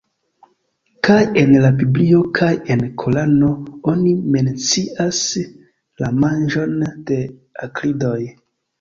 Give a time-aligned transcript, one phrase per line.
[1.07, 3.51] Kaj en la Biblio kaj en Korano
[3.93, 5.23] oni mencias
[6.05, 7.25] la manĝon de
[7.71, 8.21] akridoj.